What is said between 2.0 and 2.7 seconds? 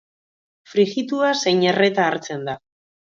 hartzen da.